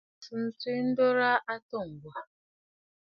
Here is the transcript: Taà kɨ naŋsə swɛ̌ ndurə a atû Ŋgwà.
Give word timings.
Taà 0.03 0.09
kɨ 0.23 0.29
naŋsə 0.35 0.59
swɛ̌ 0.59 0.83
ndurə 0.87 1.29
a 1.35 1.47
atû 1.53 1.77
Ŋgwà. 1.91 2.19